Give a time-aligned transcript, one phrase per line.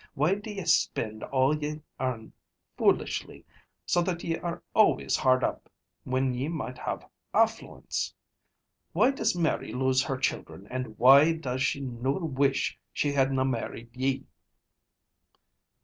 [0.15, 2.33] Why do ye spend all ye earn
[2.75, 3.45] foolishly,
[3.85, 5.69] so that ye are always hard up,
[6.05, 8.11] when ye might have affluence?
[8.93, 13.43] Why does Mary lose her children, and why does she noo wish she had na
[13.43, 14.25] married ye?"